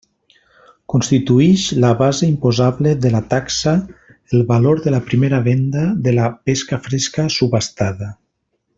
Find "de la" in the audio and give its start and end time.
3.05-3.21, 4.87-5.05, 6.09-6.33